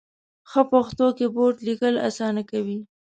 ښه 0.49 0.61
پښتو 0.71 1.05
کېبورډ، 1.17 1.57
لیکل 1.67 1.95
اسانه 2.09 2.43
کوي. 2.51 2.79